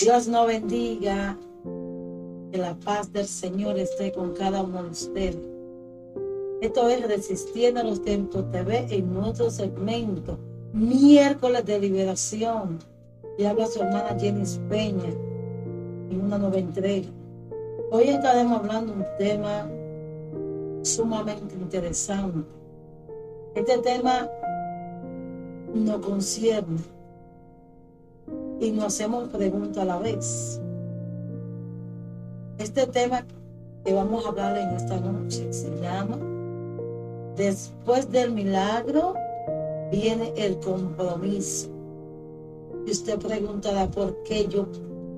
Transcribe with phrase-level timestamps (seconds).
[0.00, 1.38] Dios nos bendiga.
[2.52, 5.38] Que la paz del Señor esté con cada uno de ustedes.
[6.60, 10.38] Esto es Resistiendo a los Tiempos TV en nuestro segmento
[10.74, 12.78] miércoles de liberación.
[13.38, 15.14] Y habla su hermana Jenny Peña
[16.10, 17.08] en una nueva entrega.
[17.90, 19.66] Hoy estaremos hablando de un tema
[20.82, 22.46] sumamente interesante.
[23.54, 24.28] Este tema
[25.74, 26.95] nos concierne
[28.60, 30.60] y nos hacemos preguntas a la vez.
[32.58, 33.24] Este tema
[33.84, 36.18] que vamos a hablar en esta noche se llama
[37.36, 39.14] Después del milagro
[39.92, 41.68] viene el compromiso.
[42.86, 44.66] Y usted preguntará por qué yo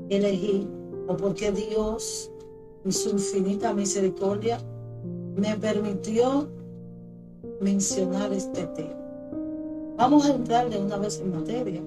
[0.09, 0.67] elegí
[1.07, 2.31] o por qué Dios,
[2.85, 4.59] en su infinita misericordia,
[5.37, 6.49] me permitió
[7.61, 8.99] mencionar este tema.
[9.97, 11.83] Vamos a entrar de una vez en materia.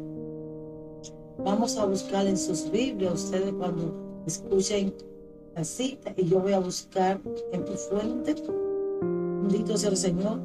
[1.44, 4.94] Vamos a buscar en sus Biblias, ustedes cuando escuchen
[5.55, 7.20] la cita, y yo voy a buscar
[7.52, 8.36] en tu fuente.
[9.02, 10.39] Bendito sea el Señor.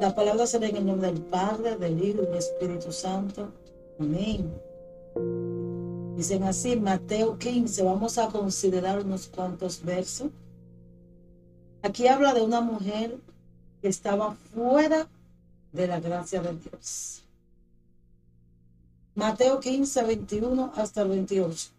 [0.00, 3.48] La palabra será en el nombre del Padre, del Hijo y del Espíritu Santo.
[4.00, 4.52] Amén.
[6.16, 10.28] Dicen así, Mateo 15, vamos a considerar unos cuantos versos.
[11.82, 13.16] Aquí habla de una mujer
[13.80, 15.06] que estaba fuera
[15.72, 17.23] de la gracia de Dios.
[19.16, 21.70] Mateo 15, 21 hasta el 28.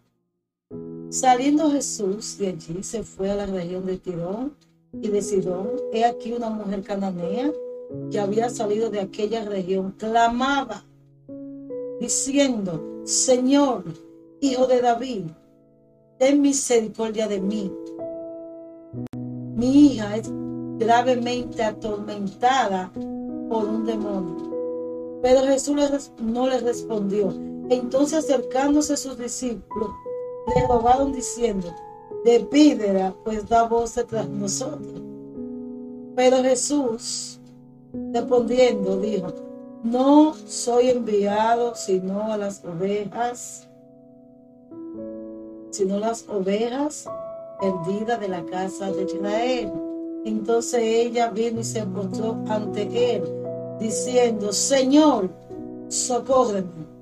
[1.09, 4.53] Saliendo Jesús de allí, se fue a la región de Tirón
[4.94, 5.72] y de Sidón.
[5.92, 7.52] He aquí una mujer cananea
[8.09, 10.86] que había salido de aquella región, clamaba,
[12.00, 13.83] diciendo, Señor,
[14.39, 15.25] hijo de David,
[16.17, 17.70] ten misericordia de mí.
[19.55, 20.30] Mi hija es
[20.80, 22.92] gravemente atormentada
[23.49, 24.55] por un demonio.
[25.25, 25.75] Pero Jesús
[26.19, 27.33] no le respondió.
[27.71, 29.89] Entonces acercándose a sus discípulos,
[30.53, 31.73] le rogaron diciendo,
[32.23, 35.01] despídela, pues da voz tras nosotros.
[36.15, 37.39] Pero Jesús,
[38.14, 39.33] respondiendo, dijo,
[39.83, 43.67] no soy enviado sino a las ovejas,
[45.71, 47.09] sino las ovejas
[47.59, 49.73] perdidas de la casa de Israel.
[50.23, 53.45] Entonces ella vino y se postró ante él
[53.80, 55.30] diciendo, Señor,
[55.89, 56.95] socórreme.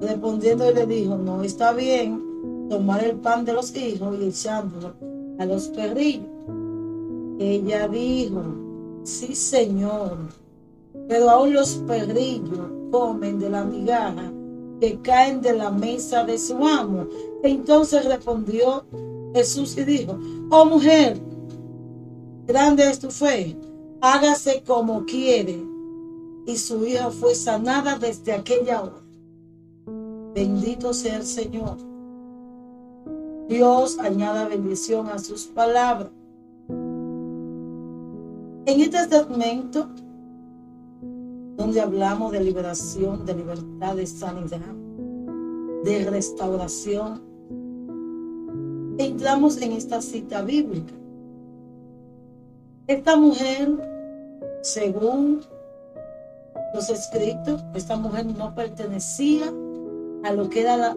[0.00, 4.94] Respondiendo, le dijo, no está bien tomar el pan de los hijos y echándolo
[5.38, 6.26] a los perrillos.
[7.38, 8.42] Ella dijo,
[9.02, 10.16] sí, Señor,
[11.08, 12.58] pero aún los perrillos
[12.90, 14.32] comen de la migaja
[14.80, 17.06] que caen de la mesa de su amo.
[17.42, 18.84] Entonces respondió
[19.34, 20.16] Jesús y dijo,
[20.50, 21.18] oh mujer,
[22.46, 23.56] grande es tu fe,
[24.00, 25.77] hágase como quiere
[26.48, 29.02] y su hija fue sanada desde aquella hora.
[30.34, 31.76] Bendito sea el Señor.
[33.48, 36.08] Dios añada bendición a sus palabras.
[38.64, 39.90] En este segmento,
[41.58, 44.74] donde hablamos de liberación, de libertad, de sanidad,
[45.84, 47.20] de restauración,
[48.96, 50.94] entramos en esta cita bíblica.
[52.86, 53.68] Esta mujer,
[54.62, 55.42] según
[56.74, 59.52] los escritos, esta mujer no pertenecía
[60.24, 60.96] a lo que era,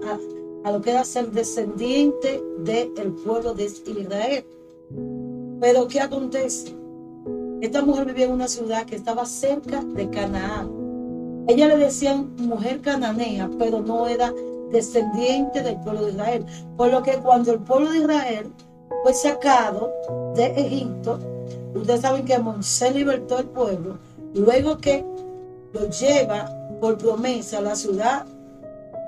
[0.64, 4.46] a, lo que era ser descendiente del pueblo de Israel.
[5.59, 6.76] Pero ¿qué acontece?
[7.62, 11.46] Esta mujer vivía en una ciudad que estaba cerca de Canaán.
[11.48, 14.34] Ella le decían mujer cananea, pero no era
[14.72, 16.46] descendiente del pueblo de Israel.
[16.78, 18.52] Por lo que cuando el pueblo de Israel
[19.03, 19.92] fue sacado
[20.36, 21.20] de Egipto,
[21.76, 23.98] ustedes saben que Moisés libertó el pueblo,
[24.34, 25.06] luego que
[25.74, 26.50] lo lleva
[26.80, 28.26] por promesa a la ciudad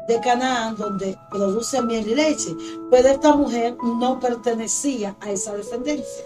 [0.07, 2.55] de Canaán, donde produce miel y leche.
[2.91, 6.25] Pero esta mujer no pertenecía a esa descendencia,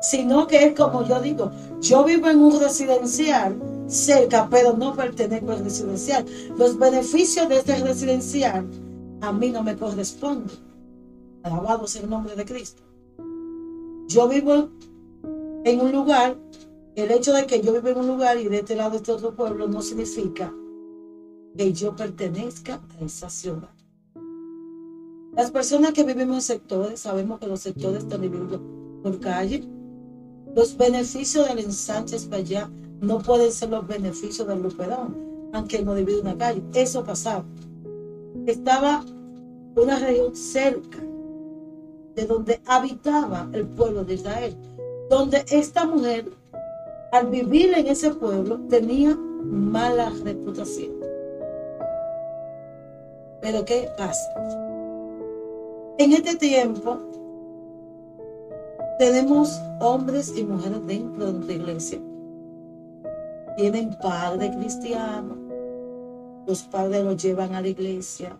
[0.00, 1.50] sino que es como yo digo,
[1.80, 3.56] yo vivo en un residencial
[3.86, 6.24] cerca, pero no pertenezco al residencial.
[6.56, 8.66] Los beneficios de este residencial
[9.20, 10.56] a mí no me corresponden.
[11.42, 12.82] Alabado sea el nombre de Cristo.
[14.06, 14.68] Yo vivo
[15.64, 16.36] en un lugar
[17.02, 19.34] el hecho de que yo vivo en un lugar y de este lado este otro
[19.34, 20.52] pueblo no significa
[21.56, 23.70] que yo pertenezca a esa ciudad.
[25.34, 28.60] Las personas que vivimos en sectores, sabemos que los sectores están divididos
[29.02, 29.62] por calle.
[30.56, 32.70] Los beneficios del ensanche para allá
[33.00, 35.16] no pueden ser los beneficios del Luperón,
[35.52, 36.62] aunque no divide una calle.
[36.74, 37.44] Eso pasaba.
[38.46, 39.04] Estaba
[39.76, 40.98] una región cerca
[42.16, 44.56] de donde habitaba el pueblo de Israel,
[45.08, 46.28] donde esta mujer
[47.12, 50.92] al vivir en ese pueblo tenía mala reputación.
[53.40, 54.34] Pero ¿qué pasa?
[55.98, 56.98] En este tiempo
[58.98, 61.98] tenemos hombres y mujeres dentro de nuestra iglesia.
[63.56, 65.38] Tienen padres cristianos.
[66.46, 68.38] Los padres los llevan a la iglesia.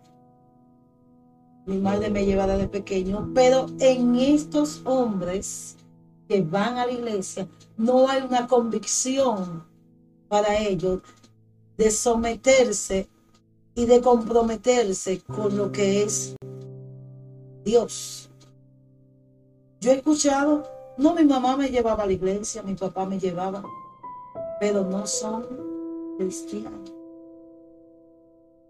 [1.66, 3.30] Mi madre me lleva desde pequeño.
[3.34, 5.76] Pero en estos hombres
[6.28, 9.64] que van a la iglesia no hay una convicción
[10.28, 11.00] para ellos
[11.76, 13.08] de someterse
[13.74, 16.34] y de comprometerse con lo que es
[17.64, 18.28] Dios.
[19.80, 20.64] Yo he escuchado,
[20.98, 23.62] no mi mamá me llevaba a la iglesia, mi papá me llevaba,
[24.58, 25.46] pero no son
[26.18, 26.92] cristianos.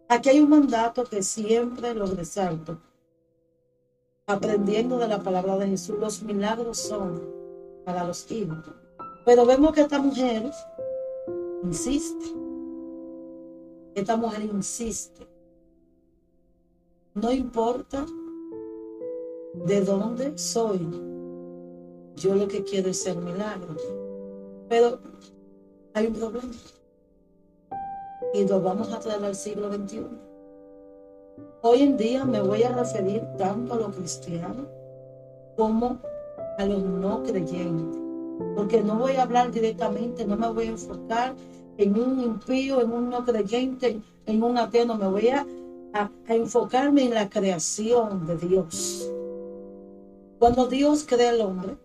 [0.09, 2.79] Aquí hay un mandato que siempre lo resalto.
[4.27, 7.38] Aprendiendo de la palabra de Jesús, los milagros son
[7.89, 8.59] para los hijos.
[9.25, 10.51] Pero vemos que esta mujer
[11.65, 12.27] insiste.
[13.95, 15.27] Esta mujer insiste.
[17.15, 18.05] No importa
[19.55, 20.87] de dónde soy.
[22.17, 23.75] Yo lo que quiero es ser milagro.
[24.69, 24.99] Pero
[25.95, 26.53] hay un problema.
[28.35, 30.05] Y lo vamos a traer al siglo XXI.
[31.63, 34.67] Hoy en día me voy a referir tanto a los cristianos
[35.57, 36.03] como
[36.59, 38.01] a los no creyentes.
[38.55, 41.35] Porque no voy a hablar directamente, no me voy a enfocar
[41.79, 45.47] en un impío, en un no creyente, en un ateo, no me voy a,
[45.95, 49.11] a enfocarme en la creación de Dios.
[50.39, 51.77] Cuando Dios crea al hombre,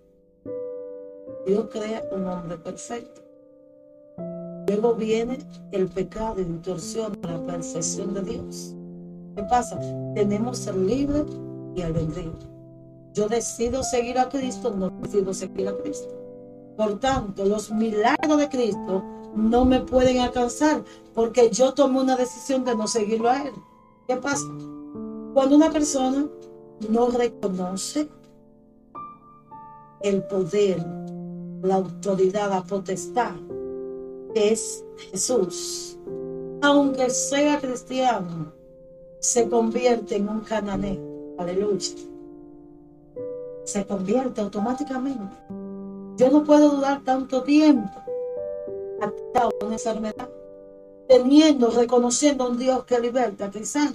[1.45, 3.21] Dios crea un hombre perfecto.
[4.67, 5.39] Luego viene
[5.71, 8.75] el pecado y distorsiona la perfección de Dios.
[9.35, 9.79] ¿Qué pasa?
[10.15, 11.25] Tenemos ser libre
[11.75, 12.52] y albedrío.
[13.13, 16.09] Yo decido seguir a Cristo, no decido seguir a Cristo.
[16.75, 19.03] Por tanto, los milagros de Cristo
[19.35, 20.83] no me pueden alcanzar
[21.13, 23.53] porque yo tomo una decisión de no seguirlo a Él.
[24.07, 24.45] ¿Qué pasa?
[25.33, 26.27] Cuando una persona
[26.89, 28.09] no reconoce
[30.01, 30.85] el poder,
[31.61, 33.33] la autoridad, la potestad,
[34.35, 35.97] es Jesús.
[36.61, 38.53] Aunque sea cristiano,
[39.19, 41.35] se convierte en un cananeo.
[41.37, 42.12] Aleluya.
[43.63, 45.35] Se convierte automáticamente.
[46.17, 47.91] Yo no puedo durar tanto tiempo
[49.01, 50.29] atado a una enfermedad,
[51.07, 53.93] teniendo, reconociendo a un Dios que liberta, sana.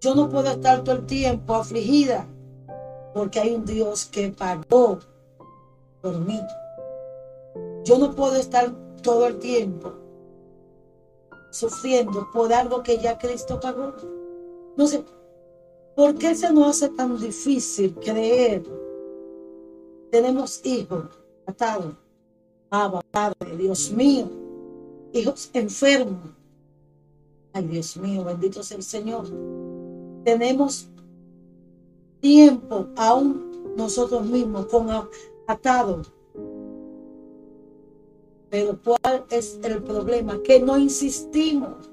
[0.00, 2.26] Yo no puedo estar todo el tiempo afligida
[3.14, 4.98] porque hay un Dios que pagó
[6.00, 6.40] por mí.
[7.84, 8.72] Yo no puedo estar
[9.02, 9.92] todo el tiempo
[11.50, 13.94] sufriendo por algo que ya Cristo pagó.
[14.76, 15.04] No sé,
[15.94, 18.62] ¿por qué se nos hace tan difícil creer?
[20.10, 21.04] Tenemos hijos
[21.46, 21.94] atados.
[22.70, 24.28] Abba, Padre, Dios mío.
[25.12, 26.20] Hijos enfermos.
[27.52, 29.26] Ay, Dios mío, bendito sea el Señor.
[30.24, 30.88] Tenemos
[32.20, 34.88] tiempo aún nosotros mismos con
[35.46, 36.02] atado.
[38.48, 40.42] Pero ¿cuál es el problema?
[40.42, 41.90] Que no insistimos.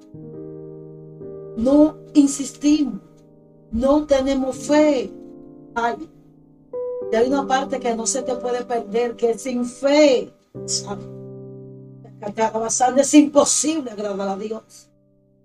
[1.58, 3.09] No insistimos.
[3.72, 5.12] No tenemos fe.
[5.76, 6.10] Ay,
[7.12, 10.34] y hay una parte que no se te puede perder, que sin fe.
[12.98, 14.90] Es imposible agradar a Dios.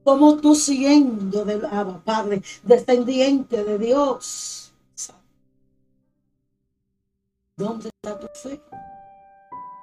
[0.02, 1.62] Como tú siendo del
[2.04, 4.64] Padre, descendiente de Dios
[7.56, 8.60] ¿Dónde está tu fe?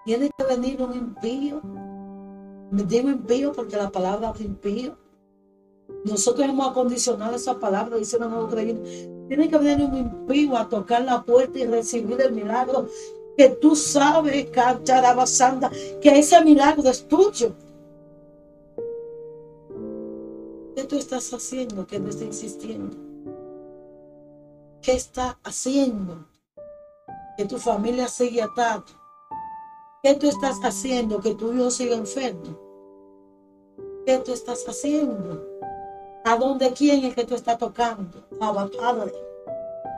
[0.03, 1.61] Tiene que venir un impío.
[2.69, 4.97] Me digo impío porque la palabra es impío.
[6.03, 8.83] Nosotros hemos acondicionado esa palabra diciendo no creyendo.
[9.27, 12.87] Tiene que venir un impío a tocar la puerta y recibir el milagro
[13.37, 14.47] que tú sabes,
[15.25, 15.71] Sanda,
[16.01, 17.53] que ese milagro es tuyo.
[20.75, 22.97] ¿Qué tú estás haciendo que no está insistiendo?
[24.81, 26.31] ¿Qué está haciendo?
[27.41, 28.85] que tu familia sigue atada.
[30.03, 32.57] ¿Qué tú estás haciendo que tu hijo siga enfermo?
[34.05, 35.50] ¿Qué tú estás haciendo?
[36.23, 38.23] ¿A dónde quién es que tú estás tocando?
[38.39, 39.13] Abba Padre.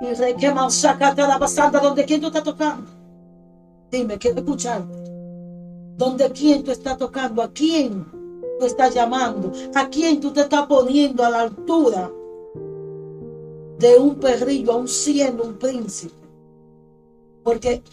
[0.01, 2.89] Y rey que sacate la pasada, ¿dónde quién tú estás tocando?
[3.91, 4.93] Dime, quiero escucharte.
[5.97, 7.41] ¿Dónde quién tú estás tocando?
[7.41, 8.05] ¿A quién
[8.59, 9.51] tú estás llamando?
[9.75, 12.11] ¿A quién tú te estás poniendo a la altura
[13.77, 16.15] de un perrillo, aún siendo un príncipe?
[17.43, 17.83] Porque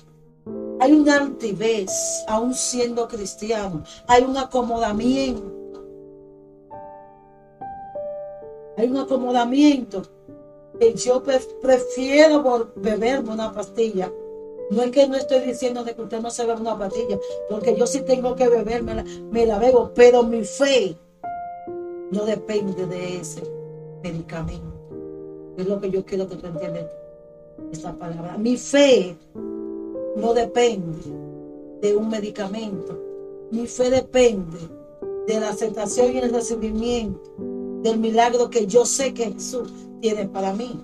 [0.80, 3.82] hay una altivez, aún siendo cristiano.
[4.06, 5.59] Hay un acomodamiento.
[8.80, 10.00] Hay un acomodamiento
[10.78, 11.22] que yo
[11.60, 14.10] prefiero beberme una pastilla.
[14.70, 17.18] No es que no estoy diciendo de que usted no se bebe una pastilla,
[17.50, 20.96] porque yo sí tengo que beberme, me la bebo, pero mi fe
[22.10, 23.42] no depende de ese
[24.02, 24.64] medicamento.
[25.58, 26.86] Es lo que yo quiero que tú entiendas
[27.72, 28.38] esta palabra.
[28.38, 29.14] Mi fe
[30.16, 31.02] no depende
[31.82, 32.98] de un medicamento.
[33.50, 34.56] Mi fe depende
[35.26, 40.52] de la aceptación y el recibimiento del milagro que yo sé que Jesús tiene para
[40.52, 40.80] mí.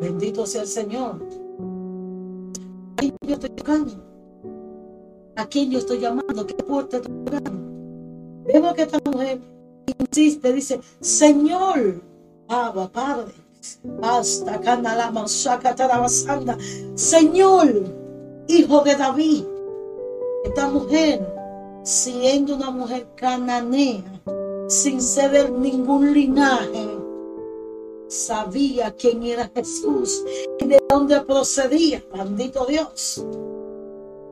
[0.00, 1.22] Bendito sea el Señor.
[2.98, 3.92] ¿A yo estoy tocando?
[5.36, 6.46] ¿A quién yo estoy llamando?
[6.46, 7.50] ¿Qué puerta estoy tocando?
[8.44, 9.40] Vemos que esta mujer
[9.98, 12.02] insiste, dice, Señor,
[12.48, 13.32] Abba, Padre,
[14.02, 16.58] hasta Canalama, basanda
[16.94, 17.84] Señor,
[18.48, 19.44] hijo de David,
[20.44, 21.26] esta mujer,
[21.82, 24.02] siendo una mujer cananea,
[24.72, 26.88] sin ser ningún linaje,
[28.08, 30.24] sabía quién era Jesús
[30.58, 33.22] y de dónde procedía, bendito Dios.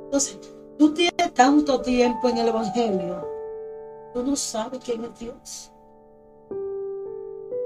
[0.04, 0.38] Entonces,
[0.78, 3.22] tú tienes tanto tiempo en el Evangelio,
[4.14, 5.70] tú no sabes quién es Dios.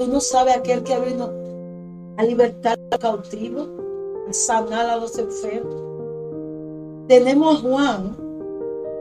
[0.00, 1.30] Tú no sabes aquel que vino
[2.16, 3.68] a libertar a los cautivos,
[4.28, 5.80] a sanar a los enfermos.
[7.06, 8.16] Tenemos a Juan,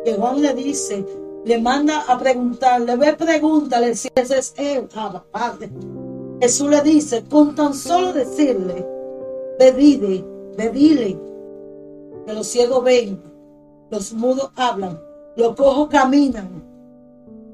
[0.05, 1.03] que Juan le dice,
[1.45, 5.69] le manda a preguntarle, ve, pregúntale si ese es él, ah, Padre.
[6.39, 8.85] Jesús le dice, con tan solo decirle,
[9.59, 9.71] ve,
[10.57, 11.19] ve,
[12.25, 13.21] que los ciegos ven,
[13.89, 14.99] los mudos hablan,
[15.35, 16.63] los cojos caminan,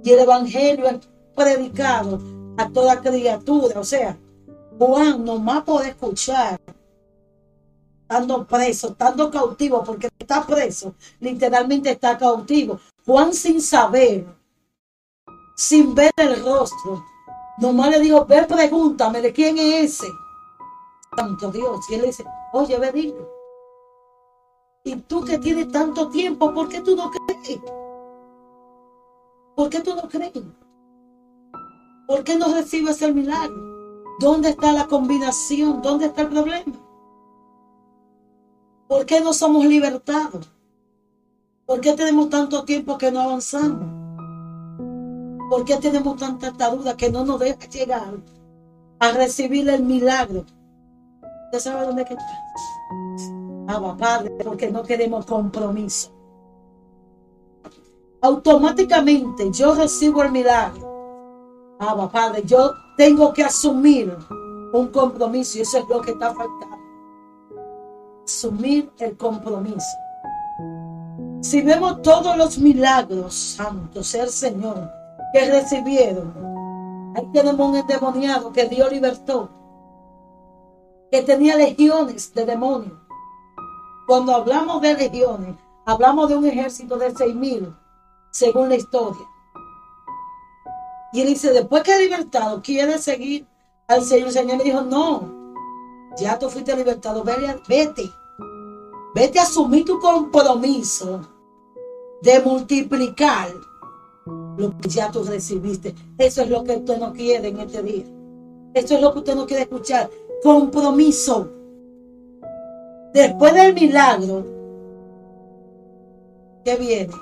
[0.03, 0.99] y el evangelio es
[1.35, 2.19] predicado
[2.57, 3.79] a toda criatura.
[3.79, 4.17] O sea,
[4.77, 6.59] Juan nomás puede escuchar
[8.01, 12.79] estando preso, estando cautivo, porque está preso, literalmente está cautivo.
[13.09, 14.23] Juan sin saber,
[15.55, 17.03] sin ver el rostro,
[17.57, 20.07] nomás le dijo, ve pregúntame de quién es ese.
[21.17, 21.79] Santo Dios.
[21.89, 22.23] Y él le dice,
[22.53, 23.27] oye, ve dile.
[24.83, 27.59] Y tú que tienes tanto tiempo, ¿por qué tú no crees?
[29.55, 30.43] ¿Por qué tú no crees?
[32.05, 33.55] ¿Por qué no recibes el milagro?
[34.19, 35.81] ¿Dónde está la combinación?
[35.81, 36.77] ¿Dónde está el problema?
[38.87, 40.58] ¿Por qué no somos libertados?
[41.69, 43.87] ¿Por qué tenemos tanto tiempo que no avanzamos?
[45.51, 48.15] ¿Por qué tenemos tanta duda que no nos deja llegar
[48.97, 50.45] a recibir el milagro?
[51.45, 52.17] ¿Usted sabe dónde está?
[53.67, 56.09] Ah, Padre, porque no queremos compromiso.
[58.21, 64.17] Automáticamente yo recibo el milagro Ah, Padre, yo tengo que asumir
[64.73, 66.79] un compromiso y eso es lo que está faltando.
[68.25, 70.08] Asumir el compromiso.
[71.41, 74.91] Si vemos todos los milagros, santo el Señor,
[75.31, 76.33] que recibieron,
[77.15, 79.49] ahí tenemos un endemoniado que Dios libertó,
[81.09, 82.99] que tenía legiones de demonios.
[84.05, 85.55] Cuando hablamos de legiones,
[85.85, 87.73] hablamos de un ejército de seis mil,
[88.31, 89.25] según la historia.
[91.13, 93.47] Y dice, después que libertado, quiere seguir
[93.87, 94.27] al Señor.
[94.27, 95.23] El Señor me dijo, no,
[96.17, 98.11] ya tú fuiste libertado, vete,
[99.13, 101.21] vete a asumir tu compromiso
[102.21, 103.49] de multiplicar
[104.57, 105.95] lo que ya tú recibiste.
[106.17, 108.05] Eso es lo que usted no quiere en este día.
[108.73, 110.09] Eso es lo que usted no quiere escuchar.
[110.43, 111.49] Compromiso.
[113.13, 114.45] Después del milagro,
[116.63, 117.13] ¿qué viene?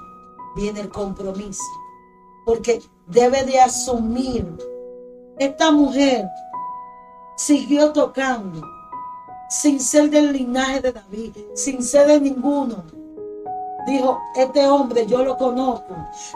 [0.56, 1.63] Viene el compromiso.
[2.46, 4.46] Porque debe de asumir.
[5.38, 6.25] Esta mujer
[7.38, 8.62] siguió tocando
[9.49, 12.83] sin ser del linaje de David, sin ser de ninguno.
[13.87, 15.95] Dijo, este hombre yo lo conozco.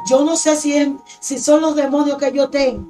[0.09, 2.87] Yo no sé si, si son los demonios que yo tengo.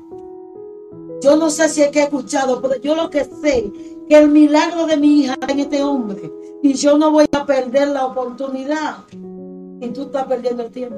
[1.21, 3.71] Yo no sé si es que he escuchado, pero yo lo que sé,
[4.07, 6.31] que el milagro de mi hija en este hombre.
[6.61, 8.97] Y yo no voy a perder la oportunidad.
[9.11, 10.97] Y tú estás perdiendo el tiempo.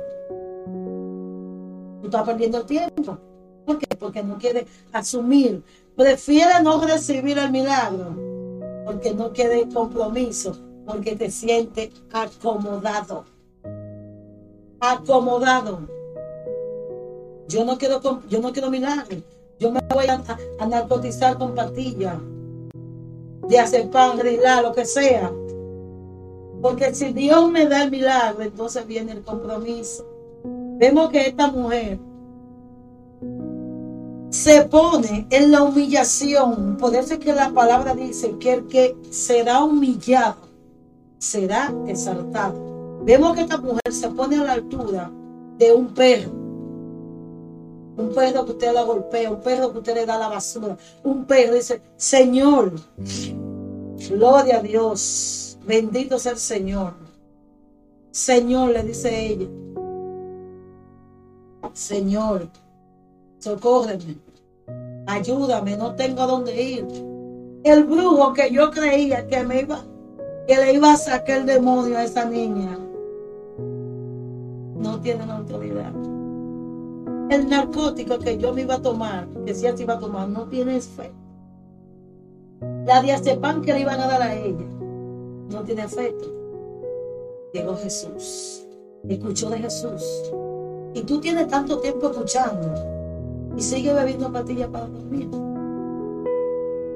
[2.01, 3.17] Tú estás perdiendo el tiempo.
[3.65, 3.95] ¿Por qué?
[3.95, 5.63] Porque no quiere asumir.
[5.95, 8.32] Prefiere no recibir el milagro.
[8.85, 10.57] Porque no quiere compromiso.
[10.85, 13.25] Porque te siente acomodado.
[14.79, 15.87] Acomodado.
[17.47, 19.17] Yo no quiero, yo no quiero milagro.
[19.59, 20.23] Yo me voy a,
[20.59, 22.17] a narcotizar con pastillas.
[23.47, 25.31] De hacer pan, grillar, lo que sea.
[26.61, 30.05] Porque si Dios me da el milagro, entonces viene el compromiso.
[30.77, 31.99] Vemos que esta mujer
[34.33, 36.77] se pone en la humillación.
[36.77, 40.37] Por eso es que la palabra dice que el que será humillado
[41.19, 42.99] será exaltado.
[43.03, 45.11] Vemos que esta mujer se pone a la altura
[45.59, 46.31] de un perro.
[47.95, 50.77] Un perro que usted la golpea, un perro que usted le da la basura.
[51.03, 52.73] Un perro dice, Señor,
[54.09, 56.95] gloria a Dios, bendito sea el Señor.
[58.09, 59.47] Señor, le dice ella,
[61.73, 62.49] Señor,
[63.43, 64.17] socórreme.
[65.05, 66.88] ayúdame, no tengo dónde ir.
[67.63, 69.79] El brujo que yo creía que me iba,
[70.47, 72.79] que le iba a sacar el demonio a esa niña,
[74.77, 75.93] no tiene autoridad.
[77.29, 80.47] El narcótico que yo me iba a tomar, que si así iba a tomar, no
[80.47, 81.15] tiene efecto.
[82.85, 84.67] La diazepam que le iban a dar a ella,
[85.50, 86.25] no tiene efecto.
[87.53, 88.65] Llegó Jesús,
[89.07, 90.03] escuchó de Jesús.
[90.93, 92.92] Y tú tienes tanto tiempo escuchando
[93.55, 95.29] y sigue bebiendo pastillas para dormir.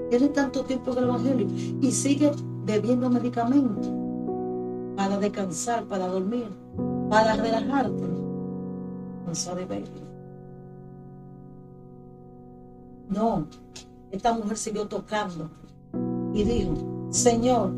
[0.10, 1.48] Tienes tanto tiempo en el Evangelio
[1.82, 2.32] y sigue
[2.66, 3.88] bebiendo medicamentos
[4.96, 6.48] para descansar, para dormir,
[7.10, 8.04] para relajarte.
[9.26, 10.08] No de beber.
[13.10, 13.48] No,
[14.12, 15.50] esta mujer siguió tocando
[16.34, 16.74] y dijo,
[17.10, 17.72] Señor,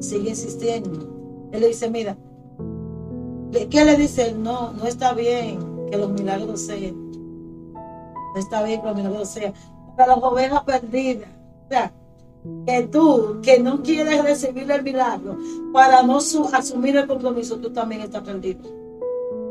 [0.00, 1.48] sigue insistiendo.
[1.52, 2.16] Él le dice, mira,
[3.52, 4.34] ¿qué le dice?
[4.34, 7.12] No, no está bien que los milagros sean.
[8.36, 9.54] Está bien que los milagros sean.
[9.96, 11.28] Para las ovejas perdidas.
[11.66, 11.92] O sea,
[12.66, 15.38] que tú, que no quieres recibir el milagro,
[15.72, 18.60] para no asumir el compromiso, tú también estás perdido.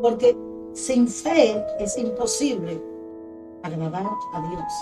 [0.01, 0.37] Porque
[0.73, 2.81] sin fe es imposible
[3.63, 4.73] agradar a Dios.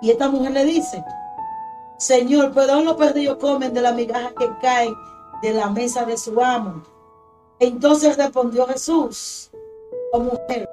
[0.00, 1.04] Y esta mujer le dice,
[1.98, 4.94] Señor, perdón los perdidos comen de la migaja que caen
[5.42, 6.84] de la mesa de su amo.
[7.58, 9.50] Entonces respondió Jesús,
[10.12, 10.68] oh mujer,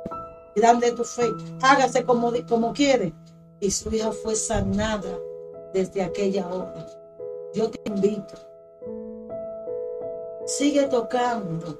[0.55, 1.31] grande tu fe,
[1.61, 3.13] hágase como, como quiere.
[3.59, 5.17] Y su hija fue sanada
[5.73, 6.87] desde aquella hora.
[7.53, 8.33] Yo te invito.
[10.45, 11.77] Sigue tocando,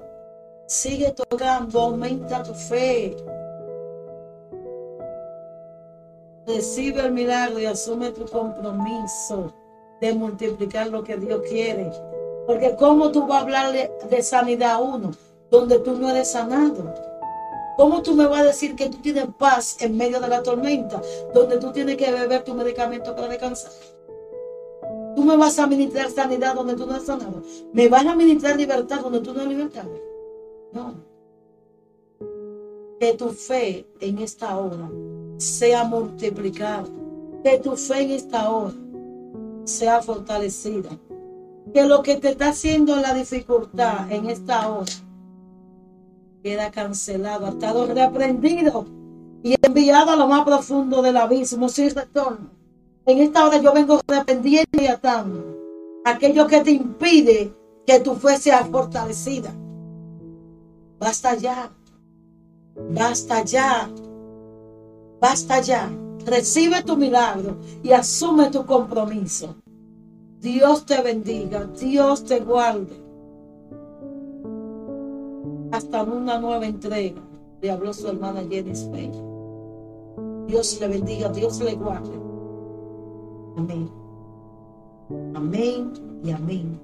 [0.66, 3.16] sigue tocando, aumenta tu fe.
[6.46, 9.52] Recibe el milagro y asume tu compromiso
[10.00, 11.90] de multiplicar lo que Dios quiere.
[12.46, 15.10] Porque ¿cómo tú vas a hablarle de sanidad a uno
[15.50, 17.15] donde tú no eres sanado?
[17.76, 21.02] ¿Cómo tú me vas a decir que tú tienes paz en medio de la tormenta
[21.34, 23.70] donde tú tienes que beber tu medicamento para descansar?
[25.14, 27.42] Tú me vas a administrar sanidad donde tú no eres sanado.
[27.72, 29.84] Me vas a administrar libertad donde tú no eres libertad.
[30.72, 30.94] No.
[32.98, 34.90] Que tu fe en esta hora
[35.36, 36.84] sea multiplicada.
[37.44, 38.74] Que tu fe en esta hora
[39.64, 40.90] sea fortalecida.
[41.74, 44.92] Que lo que te está haciendo la dificultad en esta hora
[46.46, 48.86] queda cancelado, estado reaprendido
[49.42, 52.50] y enviado a lo más profundo del abismo sin retorno.
[53.04, 55.44] En esta hora yo vengo reaprendiendo y atando
[56.04, 57.52] aquello que te impide
[57.84, 59.52] que tu fe sea fortalecida.
[61.00, 61.68] Basta ya,
[62.90, 63.90] basta ya
[65.20, 65.90] Basta ya.
[66.24, 69.56] Recibe tu milagro y asume tu compromiso.
[70.40, 73.05] Dios te bendiga, Dios te guarde.
[75.76, 77.20] Hasta una nueva entrega,
[77.60, 79.12] le habló su hermana Jenny Spain.
[80.46, 82.18] Dios le bendiga, Dios le guarde.
[83.58, 83.90] Amén.
[85.34, 85.92] Amén
[86.24, 86.80] y amén.